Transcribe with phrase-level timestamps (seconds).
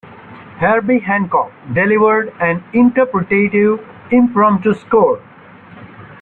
[0.57, 5.21] Herbie Hancock delivered an interpretative impromptu score.